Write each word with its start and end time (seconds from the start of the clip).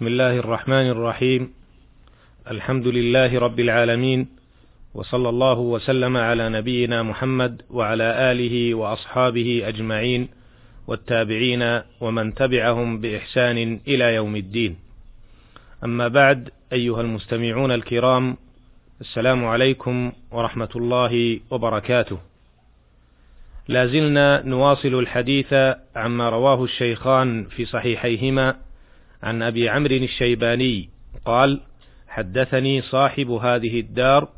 بسم 0.00 0.06
الله 0.06 0.36
الرحمن 0.36 0.86
الرحيم. 0.90 1.52
الحمد 2.50 2.86
لله 2.86 3.38
رب 3.38 3.60
العالمين 3.60 4.28
وصلى 4.94 5.28
الله 5.28 5.58
وسلم 5.58 6.16
على 6.16 6.48
نبينا 6.48 7.02
محمد 7.02 7.62
وعلى 7.70 8.32
آله 8.32 8.74
وأصحابه 8.74 9.62
أجمعين 9.64 10.28
والتابعين 10.86 11.80
ومن 12.00 12.34
تبعهم 12.34 13.00
بإحسان 13.00 13.80
إلى 13.88 14.14
يوم 14.14 14.36
الدين. 14.36 14.76
أما 15.84 16.08
بعد 16.08 16.50
أيها 16.72 17.00
المستمعون 17.00 17.72
الكرام 17.72 18.36
السلام 19.00 19.44
عليكم 19.44 20.12
ورحمة 20.30 20.72
الله 20.76 21.40
وبركاته. 21.50 22.18
لا 23.68 23.86
زلنا 23.86 24.42
نواصل 24.46 24.94
الحديث 24.94 25.52
عما 25.96 26.28
رواه 26.28 26.64
الشيخان 26.64 27.44
في 27.44 27.64
صحيحيهما 27.64 28.69
عن 29.22 29.42
أبي 29.42 29.68
عمرو 29.68 29.94
الشيباني 29.94 30.88
قال 31.24 31.60
حدثني 32.08 32.82
صاحب 32.82 33.30
هذه 33.30 33.80
الدار 33.80 34.28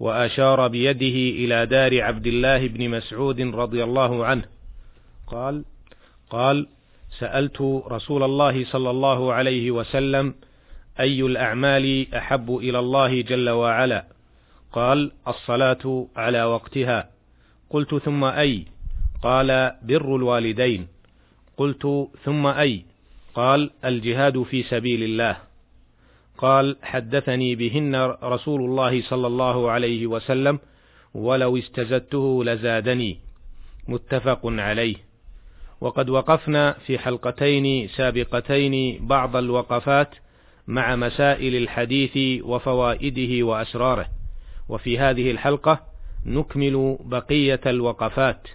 وأشار 0.00 0.68
بيده 0.68 1.44
إلى 1.44 1.66
دار 1.66 2.02
عبد 2.02 2.26
الله 2.26 2.68
بن 2.68 2.90
مسعود 2.90 3.40
رضي 3.40 3.84
الله 3.84 4.26
عنه. 4.26 4.44
قال 5.26 5.64
قال 6.30 6.66
سألت 7.18 7.60
رسول 7.86 8.22
الله 8.22 8.64
صلى 8.64 8.90
الله 8.90 9.32
عليه 9.32 9.70
وسلم 9.70 10.34
أي 11.00 11.22
الأعمال 11.22 12.14
أحب 12.14 12.56
إلى 12.56 12.78
الله 12.78 13.20
جل 13.22 13.48
وعلا؟ 13.48 14.04
قال 14.72 15.12
الصلاة 15.28 16.06
على 16.16 16.44
وقتها. 16.44 17.10
قلت 17.70 17.94
ثم 17.94 18.24
أي؟ 18.24 18.64
قال 19.22 19.72
بر 19.82 20.16
الوالدين. 20.16 20.88
قلت 21.56 22.08
ثم 22.24 22.46
أي؟ 22.46 22.84
قال 23.38 23.70
الجهاد 23.84 24.42
في 24.42 24.62
سبيل 24.62 25.02
الله. 25.02 25.36
قال 26.38 26.76
حدثني 26.82 27.54
بهن 27.54 28.14
رسول 28.22 28.60
الله 28.60 29.02
صلى 29.02 29.26
الله 29.26 29.70
عليه 29.70 30.06
وسلم 30.06 30.58
ولو 31.14 31.56
استزدته 31.56 32.44
لزادني. 32.44 33.18
متفق 33.88 34.40
عليه. 34.44 34.96
وقد 35.80 36.10
وقفنا 36.10 36.72
في 36.72 36.98
حلقتين 36.98 37.88
سابقتين 37.88 39.06
بعض 39.06 39.36
الوقفات 39.36 40.14
مع 40.66 40.96
مسائل 40.96 41.54
الحديث 41.54 42.44
وفوائده 42.44 43.46
وأسراره. 43.46 44.08
وفي 44.68 44.98
هذه 44.98 45.30
الحلقة 45.30 45.80
نكمل 46.26 46.98
بقية 47.00 47.60
الوقفات. 47.66 48.48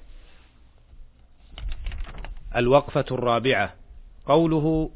الوقفة 2.56 3.06
الرابعة. 3.12 3.83
قوله 4.25 4.89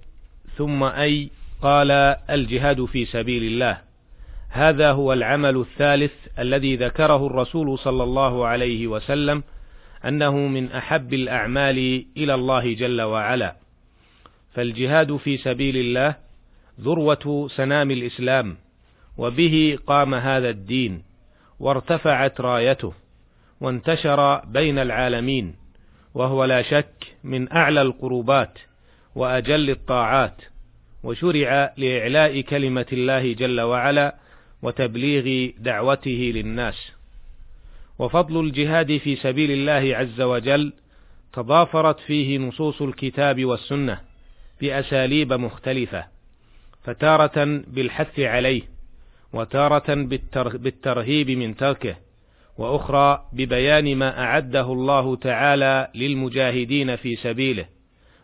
ثم 0.58 0.84
أي 0.84 1.30
قال 1.62 1.92
الجهاد 2.30 2.86
في 2.86 3.06
سبيل 3.06 3.44
الله. 3.44 3.78
هذا 4.50 4.92
هو 4.92 5.14
العمل 5.14 5.58
الثالث 5.58 6.12
الذي 6.40 6.76
ذكره 6.76 7.28
الرسول 7.28 7.80
صلى 7.80 8.04
الله 8.04 8.48
عليه 8.48 8.88
وسلم 8.88 9.44
أنه 10.06 10.36
من 10.36 10.72
أحب 10.72 11.14
الأعمال 11.14 12.06
إلى 12.18 12.34
الله 12.34 12.74
جل 12.74 13.02
وعلا. 13.02 13.56
فالجهاد 14.54 15.16
في 15.16 15.38
سبيل 15.38 15.78
الله 15.78 16.16
ذروة 16.82 17.48
سنام 17.56 17.92
الإسلام 17.92 18.58
وبه 19.18 19.80
قام 19.88 20.14
هذا 20.14 20.50
الدين 20.50 21.04
وارتفعت 21.60 22.42
رايته 22.42 22.94
وانتشر 23.62 24.46
بين 24.46 24.80
العالمين 24.80 25.56
وهو 26.14 26.46
لا 26.46 26.62
شك 26.62 27.16
من 27.24 27.52
أعلى 27.52 27.82
القربات 27.82 28.60
وأجل 29.18 29.70
الطاعات 29.70 30.42
وشرع 31.04 31.74
لإعلاء 31.78 32.42
كلمة 32.42 32.86
الله 32.94 33.34
جل 33.34 33.62
وعلا 33.62 34.16
وتبليغ 34.62 35.52
دعوته 35.60 36.32
للناس. 36.36 36.92
وفضل 38.00 38.46
الجهاد 38.46 38.98
في 38.98 39.16
سبيل 39.16 39.52
الله 39.52 39.98
عز 39.98 40.22
وجل 40.22 40.74
تضافرت 41.34 42.00
فيه 42.00 42.38
نصوص 42.38 42.82
الكتاب 42.82 43.46
والسنة 43.46 44.00
بأساليب 44.62 45.34
مختلفة 45.34 46.06
فتارة 46.84 47.46
بالحث 47.68 48.20
عليه 48.20 48.62
وتارة 49.34 49.94
بالترهيب 50.36 51.32
من 51.32 51.56
تركه 51.56 51.96
وأخرى 52.58 53.26
ببيان 53.34 53.96
ما 53.96 54.24
أعده 54.24 54.74
الله 54.74 55.16
تعالى 55.16 55.88
للمجاهدين 55.96 56.96
في 56.96 57.16
سبيله. 57.16 57.66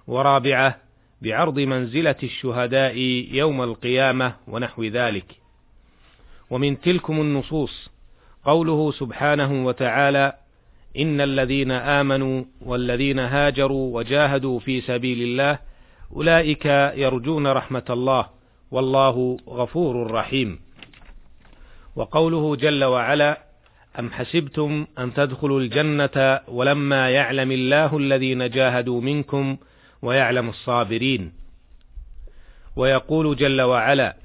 ورابعة 0.08 0.83
بعرض 1.24 1.60
منزلة 1.60 2.16
الشهداء 2.24 2.98
يوم 3.32 3.64
القيامة 3.64 4.36
ونحو 4.48 4.84
ذلك. 4.84 5.26
ومن 6.50 6.82
تلكم 6.82 7.22
النصوص 7.22 7.90
قوله 8.46 8.92
سبحانه 8.92 9.66
وتعالى 9.66 10.34
إن 10.98 11.22
الذين 11.22 11.72
آمنوا 11.72 12.44
والذين 12.62 13.20
هاجروا 13.20 13.96
وجاهدوا 13.96 14.60
في 14.60 14.82
سبيل 14.82 15.22
الله 15.22 15.60
أولئك 16.16 16.66
يرجون 16.96 17.48
رحمة 17.48 17.86
الله 17.90 18.26
والله 18.72 19.38
غفور 19.50 20.12
رحيم. 20.12 20.60
وقوله 21.96 22.56
جل 22.56 22.84
وعلا 22.84 23.44
أم 24.00 24.10
حسبتم 24.12 24.88
أن 25.00 25.14
تدخلوا 25.14 25.60
الجنة 25.60 26.40
ولما 26.48 27.10
يعلم 27.10 27.52
الله 27.52 27.98
الذين 27.98 28.50
جاهدوا 28.50 29.02
منكم 29.02 29.58
ويعلم 30.04 30.50
الصابرين. 30.50 31.32
ويقول 32.76 33.36
جل 33.36 33.62
وعلا 33.62 34.16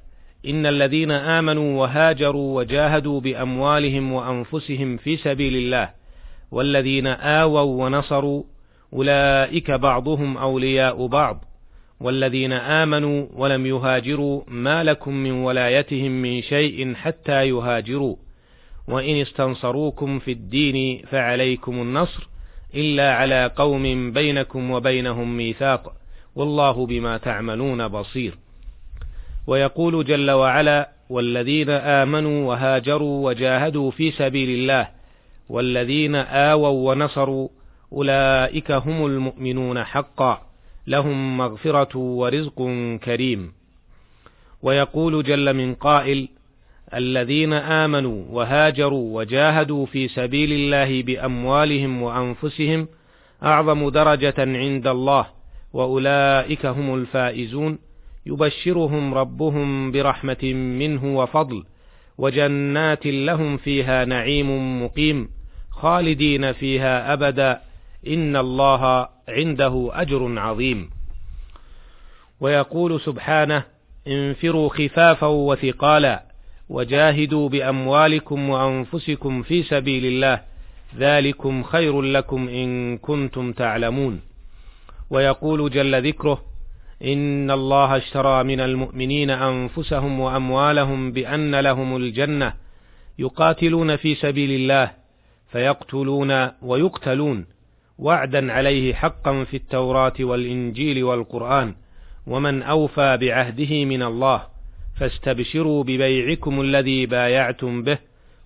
إن 0.47 0.67
الذين 0.67 1.11
آمنوا 1.11 1.81
وهاجروا 1.81 2.57
وجاهدوا 2.57 3.21
بأموالهم 3.21 4.13
وأنفسهم 4.13 4.97
في 4.97 5.17
سبيل 5.17 5.57
الله 5.57 5.91
والذين 6.51 7.07
آووا 7.07 7.85
ونصروا 7.85 8.43
أولئك 8.93 9.71
بعضهم 9.71 10.37
أولياء 10.37 11.07
بعض 11.07 11.45
والذين 12.01 12.53
آمنوا 12.53 13.27
ولم 13.35 13.67
يهاجروا 13.67 14.43
ما 14.49 14.85
لكم 14.85 15.15
من 15.15 15.31
ولايتهم 15.31 16.11
من 16.11 16.43
شيء 16.43 16.95
حتى 16.95 17.49
يهاجروا 17.49 18.17
وإن 18.89 19.17
استنصروكم 19.21 20.19
في 20.19 20.33
الدين 20.33 21.03
فعليكم 21.07 21.83
النصر 21.83 22.29
إلا 22.75 23.15
على 23.15 23.51
قوم 23.57 24.13
بينكم 24.13 24.71
وبينهم 24.71 25.37
ميثاق 25.37 25.93
والله 26.37 26.87
بما 26.87 27.17
تعملون 27.17 27.89
بصير. 27.89 28.39
ويقول 29.47 30.05
جل 30.05 30.31
وعلا 30.31 30.91
والذين 31.11 31.71
آمنوا 31.71 32.49
وهاجروا 32.49 33.27
وجاهدوا 33.27 33.91
في 33.91 34.11
سبيل 34.11 34.49
الله 34.49 34.89
والذين 35.49 36.15
آووا 36.15 36.93
ونصروا 36.93 37.49
أولئك 37.93 38.71
هم 38.71 39.07
المؤمنون 39.07 39.85
حقا 39.85 40.43
لهم 40.87 41.37
مغفرة 41.37 41.99
ورزق 41.99 42.69
كريم. 43.05 43.53
ويقول 44.63 45.25
جل 45.25 45.55
من 45.55 45.75
قائل 45.75 46.29
الذين 46.95 47.53
آمنوا 47.53 48.25
وهاجروا 48.31 49.19
وجاهدوا 49.19 49.87
في 49.87 50.09
سبيل 50.09 50.53
الله 50.53 51.03
بأموالهم 51.03 52.03
وأنفسهم 52.03 52.89
أعظم 53.43 53.89
درجة 53.89 54.35
عند 54.39 54.87
الله 54.87 55.27
وأولئك 55.73 56.67
هم 56.67 56.95
الفائزون. 56.95 57.79
يبشرهم 58.27 59.15
ربهم 59.15 59.93
برحمة 59.93 60.53
منه 60.53 61.19
وفضل 61.19 61.65
وجنات 62.19 63.07
لهم 63.07 63.57
فيها 63.57 64.05
نعيم 64.05 64.83
مقيم 64.85 65.29
خالدين 65.71 66.53
فيها 66.53 67.13
أبدا. 67.13 67.61
إن 68.07 68.37
الله 68.37 69.09
عنده 69.29 69.91
أجر 69.93 70.39
عظيم. 70.39 70.91
ويقول 72.41 73.01
سبحانه 73.01 73.65
انفروا 74.07 74.69
خفافا 74.69 75.27
وثقالا. 75.27 76.28
وجاهدوا 76.69 77.49
بأموالكم 77.49 78.51
وأنفسكم 78.51 79.43
في 79.43 79.63
سبيل 79.63 80.05
الله. 80.05 80.41
ذلكم 80.97 81.63
خير 81.63 82.03
لكم 82.03 82.49
إن 82.49 82.99
كنتم 82.99 83.53
تعلمون. 83.53 84.21
ويقول 85.11 85.71
جل 85.71 86.07
ذكره 86.09 86.43
إن 87.05 87.51
الله 87.51 87.97
اشترى 87.97 88.45
من 88.45 88.61
المؤمنين 88.61 89.31
أنفسهم 89.31 90.21
وأموالهم 90.21 91.13
بأن 91.13 91.55
لهم 91.61 91.97
الجنة 91.97 92.55
يقاتلون 93.19 93.97
في 93.97 94.15
سبيل 94.15 94.51
الله 94.51 94.91
فيقتلون 95.53 96.49
ويقتلون 96.63 97.47
وعدا 97.99 98.53
عليه 98.53 98.95
حقا 98.95 99.45
في 99.45 99.57
التوراة 99.57 100.13
والإنجيل 100.21 101.05
والقرآن 101.05 101.75
ومن 102.27 102.63
أوفى 102.63 103.17
بعهده 103.17 103.85
من 103.85 104.03
الله. 104.03 104.58
فاستبشروا 105.01 105.83
ببيعكم 105.85 106.61
الذي 106.61 107.07
بايعتم 107.07 107.83
به 107.83 107.99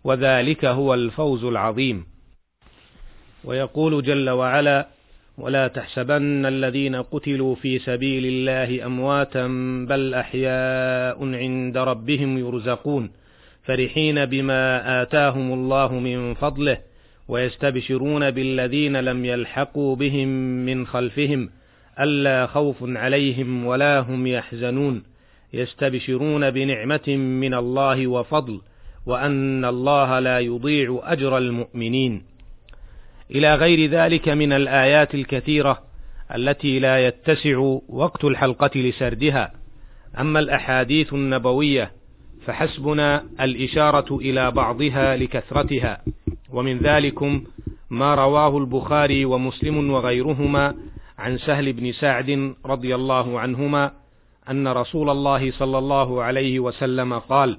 وذلك 0.04 0.64
هو 0.64 0.94
الفوز 0.94 1.44
العظيم. 1.44 2.06
ويقول 3.44 4.02
جل 4.02 4.30
وعلا 4.30 4.88
ولا 5.38 5.68
تحسبن 5.68 6.46
الذين 6.46 6.96
قتلوا 6.96 7.54
في 7.54 7.78
سبيل 7.78 8.26
الله 8.26 8.86
أمواتا 8.86 9.46
بل 9.88 10.14
أحياء 10.14 11.34
عند 11.34 11.78
ربهم 11.78 12.38
يرزقون 12.38 13.10
فرحين 13.62 14.24
بما 14.24 15.02
آتاهم 15.02 15.52
الله 15.52 15.92
من 15.98 16.34
فضله 16.34 16.78
ويستبشرون 17.28 18.30
بالذين 18.30 18.96
لم 18.96 19.24
يلحقوا 19.24 19.96
بهم 19.96 20.28
من 20.66 20.86
خلفهم 20.86 21.50
ألا 22.00 22.46
خوف 22.46 22.76
عليهم 22.82 23.66
ولا 23.66 24.00
هم 24.00 24.26
يحزنون 24.26 25.11
يستبشرون 25.52 26.50
بنعمة 26.50 27.08
من 27.16 27.54
الله 27.54 28.06
وفضل 28.06 28.60
وأن 29.06 29.64
الله 29.64 30.18
لا 30.18 30.38
يضيع 30.38 31.00
أجر 31.04 31.38
المؤمنين. 31.38 32.22
إلى 33.30 33.54
غير 33.54 33.90
ذلك 33.90 34.28
من 34.28 34.52
الآيات 34.52 35.14
الكثيرة 35.14 35.82
التي 36.34 36.78
لا 36.78 37.06
يتسع 37.06 37.58
وقت 37.88 38.24
الحلقة 38.24 38.70
لسردها. 38.74 39.52
أما 40.18 40.38
الأحاديث 40.38 41.12
النبوية 41.12 41.92
فحسبنا 42.46 43.24
الإشارة 43.40 44.16
إلى 44.16 44.50
بعضها 44.50 45.16
لكثرتها. 45.16 46.02
ومن 46.52 46.78
ذلكم 46.78 47.44
ما 47.90 48.14
رواه 48.14 48.58
البخاري 48.58 49.24
ومسلم 49.24 49.90
وغيرهما 49.90 50.74
عن 51.18 51.38
سهل 51.38 51.72
بن 51.72 51.92
سعد 51.92 52.54
رضي 52.66 52.94
الله 52.94 53.40
عنهما 53.40 53.92
أن 54.50 54.68
رسول 54.68 55.10
الله 55.10 55.50
صلى 55.50 55.78
الله 55.78 56.22
عليه 56.22 56.60
وسلم 56.60 57.18
قال 57.18 57.58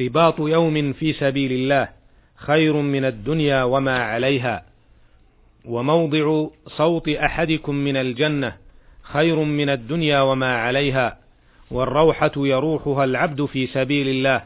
رباط 0.00 0.40
يوم 0.40 0.92
في 0.92 1.12
سبيل 1.12 1.52
الله 1.52 1.88
خير 2.36 2.76
من 2.76 3.04
الدنيا 3.04 3.62
وما 3.62 3.98
عليها 3.98 4.64
وموضع 5.64 6.46
صوت 6.66 7.08
أحدكم 7.08 7.74
من 7.74 7.96
الجنة 7.96 8.56
خير 9.02 9.36
من 9.36 9.68
الدنيا 9.68 10.20
وما 10.20 10.56
عليها 10.56 11.18
والروحة 11.70 12.32
يروحها 12.36 13.04
العبد 13.04 13.44
في 13.44 13.66
سبيل 13.66 14.08
الله 14.08 14.42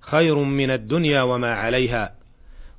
خير 0.00 0.38
من 0.38 0.70
الدنيا 0.70 1.22
وما 1.22 1.54
عليها. 1.54 2.14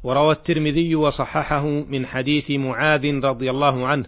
وروى 0.03 0.31
الترمذي 0.31 0.95
وصححه 0.95 1.65
من 1.65 2.06
حديث 2.06 2.51
معاذ 2.51 3.25
رضي 3.25 3.49
الله 3.49 3.88
عنه 3.88 4.06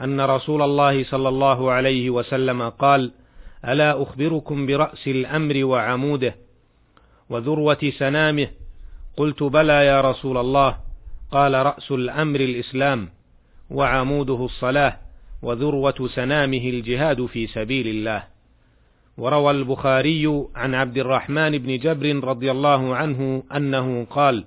أن 0.00 0.20
رسول 0.20 0.62
الله 0.62 1.04
صلى 1.04 1.28
الله 1.28 1.72
عليه 1.72 2.10
وسلم 2.10 2.68
قال 2.68 3.12
ألا 3.64 4.02
أخبركم 4.02 4.66
برأس 4.66 5.08
الأمر 5.08 5.64
وعموده 5.64 6.34
وذروة 7.30 7.92
سنامه؟ 7.98 8.48
قلت 9.16 9.42
بلى 9.42 9.86
يا 9.86 10.00
رسول 10.00 10.38
الله. 10.38 10.76
قال 11.30 11.54
رأس 11.54 11.90
الأمر 11.90 12.40
الإسلام 12.40 13.08
وعموده 13.70 14.44
الصلاة 14.44 14.96
وذروة 15.42 16.08
سنامه 16.14 16.68
الجهاد 16.68 17.26
في 17.26 17.46
سبيل 17.46 17.86
الله. 17.86 18.24
وروى 19.18 19.50
البخاري 19.50 20.44
عن 20.56 20.74
عبد 20.74 20.98
الرحمن 20.98 21.58
بن 21.58 21.78
جبر 21.78 22.24
رضي 22.24 22.50
الله 22.50 22.96
عنه 22.96 23.42
أنه 23.56 24.06
قال 24.10 24.44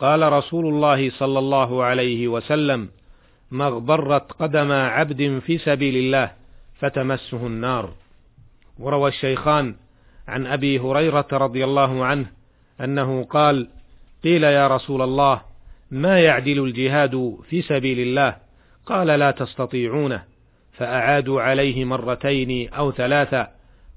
قال 0.00 0.32
رسول 0.32 0.66
الله 0.66 1.10
صلى 1.10 1.38
الله 1.38 1.84
عليه 1.84 2.28
وسلم 2.28 2.88
ما 3.52 3.66
اغبرت 3.66 4.32
قدم 4.32 4.72
عبد 4.72 5.38
في 5.46 5.58
سبيل 5.58 5.96
الله 5.96 6.30
فتمسه 6.80 7.46
النار. 7.46 7.92
وروى 8.78 9.08
الشيخان 9.08 9.74
عن 10.28 10.46
أبي 10.46 10.78
هريرة 10.78 11.26
رضي 11.32 11.64
الله 11.64 12.04
عنه 12.04 12.26
أنه 12.80 13.24
قال 13.24 13.68
قيل 14.24 14.44
يا 14.44 14.68
رسول 14.68 15.02
الله 15.02 15.42
ما 15.90 16.20
يعدل 16.20 16.64
الجهاد 16.64 17.36
في 17.48 17.62
سبيل 17.62 17.98
الله؟ 17.98 18.36
قال 18.86 19.06
لا 19.06 19.30
تستطيعونه. 19.30 20.24
فأعادوا 20.72 21.42
عليه 21.42 21.84
مرتين 21.84 22.68
أو 22.72 22.92
ثلاثا 22.92 23.50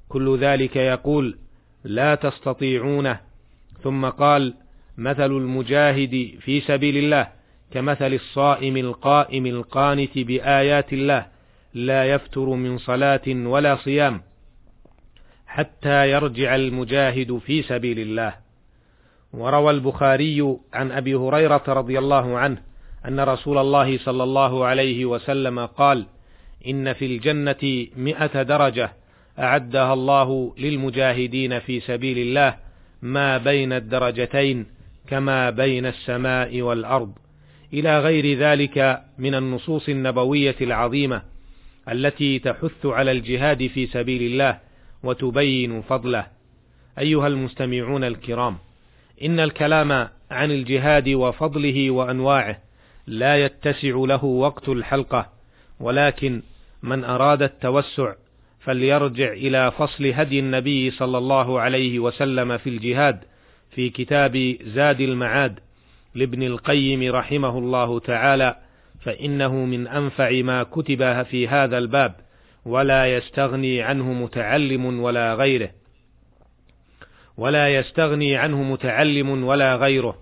كل 0.10 0.38
ذلك 0.38 0.76
يقول 0.76 1.38
لا 1.84 2.16
تستطيعونه. 2.16 3.20
ثم 3.84 4.06
قال 4.06 4.54
مثل 4.98 5.32
المجاهد 5.32 6.34
في 6.40 6.62
سبيل 6.62 6.98
الله. 6.98 7.28
كمثل 7.72 8.14
الصائم 8.14 8.78
القائم 8.78 9.46
القانت 9.46 10.18
بآيات 10.18 10.94
الله 10.94 11.26
لا 11.74 12.06
يفتر 12.06 12.46
من 12.50 12.78
صلاة 12.78 13.28
ولا 13.28 13.76
صيام 13.76 14.22
حتى 15.48 16.12
يرجع 16.12 16.56
المجاهد 16.56 17.38
في 17.38 17.62
سبيل 17.62 18.00
الله. 18.00 18.36
وروى 19.34 19.72
البخاري 19.72 20.58
عن 20.74 20.92
أبي 20.92 21.16
هريرة 21.16 21.64
رضي 21.68 22.00
الله 22.00 22.38
عنه 22.38 22.62
أن 23.08 23.20
رسول 23.20 23.58
الله 23.58 23.98
صلى 23.98 24.24
الله 24.24 24.66
عليه 24.66 25.06
وسلم 25.06 25.66
قال 25.66 26.06
إن 26.68 26.94
في 26.94 27.06
الجنة 27.06 27.88
مائه 27.96 28.42
درجة 28.42 28.92
أعدها 29.40 29.94
الله 29.94 30.54
للمجاهدين 30.58 31.60
في 31.60 31.80
سبيل 31.80 32.18
الله 32.18 32.56
ما 33.02 33.38
بين 33.38 33.74
الدرجتين 33.74 34.66
كما 35.08 35.50
بين 35.50 35.86
السماء 35.86 36.62
والأرض. 36.62 37.14
إلى 37.76 38.00
غير 38.00 38.38
ذلك 38.38 39.04
من 39.18 39.36
النصوص 39.36 39.90
النبوية 39.90 40.56
العظيمة 40.62 41.22
التي 41.92 42.40
تحث 42.40 42.86
على 42.86 43.12
الجهاد 43.12 43.68
في 43.68 43.88
سبيل 43.88 44.22
الله 44.22 44.60
وتبين 45.04 45.82
فضله. 45.82 46.28
أيها 47.00 47.28
المستمعون 47.28 48.04
الكرام 48.04 48.58
إن 49.24 49.40
الكلام 49.40 49.92
عن 50.32 50.52
الجهاد 50.52 51.10
وفضله 51.10 51.92
وأنواعه 51.92 52.58
لا 53.08 53.46
يتسع 53.46 53.96
له 53.96 54.26
وقت 54.26 54.70
الحلقة 54.70 55.30
ولكن 55.80 56.42
من 56.84 57.04
أراد 57.04 57.42
التوسع 57.42 58.14
فليرجع 58.60 59.34
إلى 59.34 59.72
فصل 59.72 60.06
هدي 60.06 60.40
النبي 60.40 60.92
صلى 60.92 61.18
الله 61.18 61.60
عليه 61.60 62.00
وسلم 62.00 62.58
في 62.58 62.70
الجهاد 62.70 63.20
في 63.72 63.90
كتاب 63.90 64.58
زاد 64.66 65.02
المعاد 65.02 65.60
لابن 66.16 66.44
القيم 66.44 67.16
رحمه 67.16 67.58
الله 67.58 68.00
تعالى 68.00 68.56
فإنه 69.02 69.54
من 69.54 69.88
أنفع 69.88 70.42
ما 70.42 70.64
كتب 70.64 71.24
في 71.24 71.48
هذا 71.48 71.78
الباب 71.78 72.16
ولا 72.66 73.18
يستغني 73.18 73.82
عنه 73.82 74.14
متعلم 74.14 75.00
ولا 75.00 75.36
غيره. 75.36 75.70
ولا 77.38 77.76
يستغني 77.76 78.36
عنه 78.36 78.64
متعلم 78.64 79.44
ولا 79.44 79.76
غيره 79.76 80.18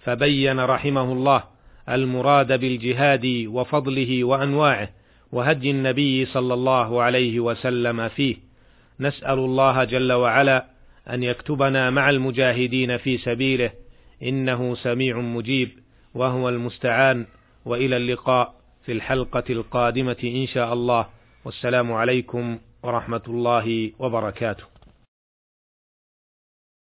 فبين 0.00 0.60
رحمه 0.60 1.12
الله 1.12 1.42
المراد 1.88 2.60
بالجهاد 2.60 3.44
وفضله 3.46 4.24
وأنواعه 4.24 4.88
وهدي 5.32 5.70
النبي 5.70 6.26
صلى 6.26 6.54
الله 6.54 7.02
عليه 7.02 7.40
وسلم 7.40 8.08
فيه. 8.08 8.36
نسأل 9.00 9.38
الله 9.38 9.84
جل 9.84 10.12
وعلا 10.12 10.66
أن 11.10 11.22
يكتبنا 11.22 11.90
مع 11.90 12.10
المجاهدين 12.10 12.96
في 12.96 13.18
سبيله 13.18 13.70
إنه 14.22 14.74
سميع 14.74 15.20
مجيب 15.20 15.70
وهو 16.14 16.48
المستعان 16.48 17.26
وإلى 17.64 17.96
اللقاء 17.96 18.54
في 18.84 18.92
الحلقة 18.92 19.44
القادمة 19.50 20.16
إن 20.24 20.46
شاء 20.46 20.72
الله. 20.72 21.06
والسلام 21.44 21.92
عليكم 21.92 22.58
ورحمة 22.82 23.22
الله 23.28 23.92
وبركاته. 23.98 24.77